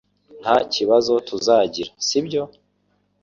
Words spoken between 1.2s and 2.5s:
tuzagira, sibyo?.